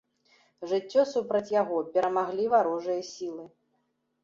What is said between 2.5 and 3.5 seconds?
варожыя сілы.